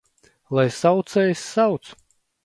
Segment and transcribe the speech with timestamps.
[0.59, 1.91] Lai saucējs sauc!